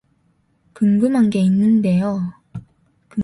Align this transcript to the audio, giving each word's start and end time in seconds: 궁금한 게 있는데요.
궁금한 0.73 1.29
게 1.29 1.37
있는데요. 1.41 2.33